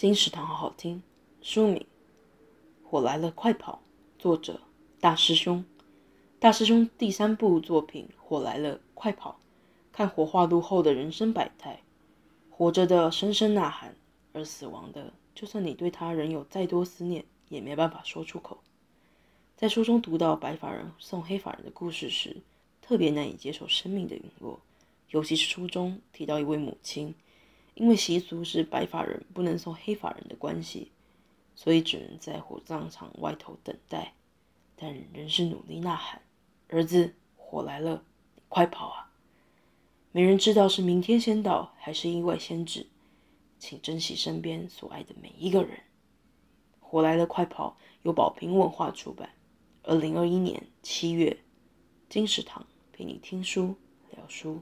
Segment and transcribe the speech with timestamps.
[0.00, 1.02] 金石堂好好听。
[1.42, 1.86] 书名
[2.88, 3.82] 《火来了，快跑》，
[4.18, 4.58] 作者
[4.98, 5.62] 大师兄。
[6.38, 9.32] 大师兄第三部作品《火来了，快跑》，
[9.92, 11.82] 看火化炉后的人生百态，
[12.48, 13.94] 活着的声声呐喊，
[14.32, 18.56] 而死亡的，就算你对他仍有再多思念，也没办法说出口。
[19.54, 22.38] 在书中读到白发人送黑发人的故事时，
[22.80, 24.58] 特别难以接受生命的陨落，
[25.10, 27.14] 尤其是书中提到一位母亲。
[27.74, 30.90] 因为习俗是白发人不能送黑发人的关系，
[31.54, 34.14] 所以只能在火葬场外头等待，
[34.76, 36.20] 但仍是努力呐喊
[36.68, 38.02] ：“儿子，火来了，
[38.34, 39.10] 你快跑啊！”
[40.12, 42.86] 没人知道是明天先到还是意外先至，
[43.58, 45.80] 请珍惜身边所爱的每一个人。
[46.80, 47.76] 火来了，快跑！
[48.02, 49.30] 由宝瓶文化出版，
[49.84, 51.38] 二零二一年七月，
[52.08, 53.76] 金石堂陪你听书
[54.10, 54.60] 聊书。